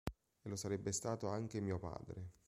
[0.41, 2.31] E lo sarebbe stato anche mio padre.